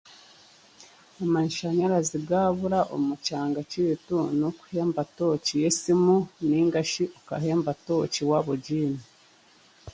[1.23, 6.15] Amashanyarazi gaabura omu kyanga kyaitu n'okuhemba tooci y'esimu
[6.47, 9.01] narishi tukaheemba tooci waaba ogiine